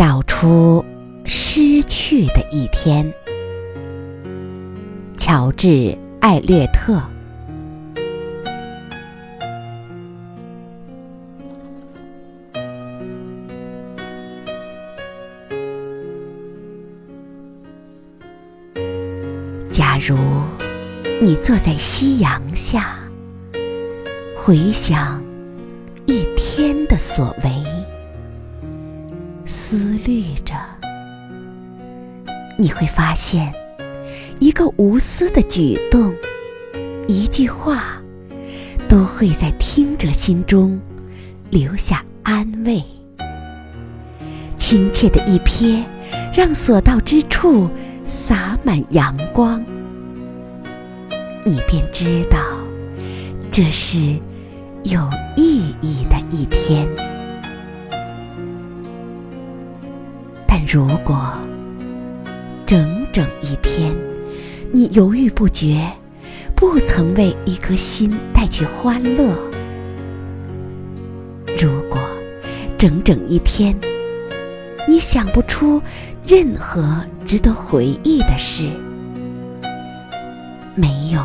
[0.00, 0.82] 找出
[1.26, 3.12] 失去的一天。
[5.18, 5.68] 乔治·
[6.22, 6.98] 艾略特。
[19.68, 20.16] 假如
[21.20, 22.98] 你坐在夕阳下，
[24.34, 25.22] 回想
[26.06, 27.50] 一天的所为，
[30.04, 30.54] 虑着，
[32.56, 33.52] 你会发现，
[34.38, 36.14] 一个无私的举动，
[37.06, 38.00] 一句话，
[38.88, 40.80] 都会在听者心中
[41.50, 42.82] 留下安慰。
[44.56, 45.82] 亲切的一瞥，
[46.34, 47.68] 让所到之处
[48.06, 49.64] 洒满阳光，
[51.44, 52.38] 你便知道
[53.50, 53.98] 这是
[54.84, 56.88] 有意义的一天。
[60.66, 61.32] 如果
[62.64, 63.92] 整整一天
[64.72, 65.80] 你犹豫不决，
[66.54, 69.32] 不曾为一颗心带去欢乐；
[71.58, 71.98] 如果
[72.78, 73.74] 整整一天，
[74.86, 75.82] 你想不出
[76.24, 78.68] 任何值得回忆的事，
[80.76, 81.20] 没有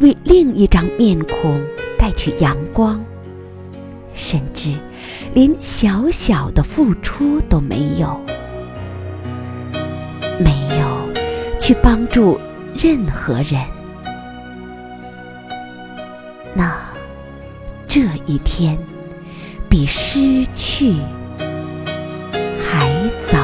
[0.00, 1.58] 为另一张面孔
[1.98, 3.02] 带去阳光，
[4.12, 4.74] 甚至
[5.32, 8.20] 连小小的付出都没有，
[10.42, 12.40] 没有去帮助
[12.76, 13.60] 任何人。
[16.54, 16.74] 那
[17.86, 18.78] 这一天
[19.68, 20.94] 比失去
[22.58, 23.41] 还早。